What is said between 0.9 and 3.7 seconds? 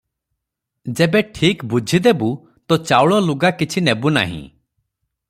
ଯେବେ ଠିକ ବୁଝି ଦେବୁ, ତୋ ଚାଉଳ ଲୁଗା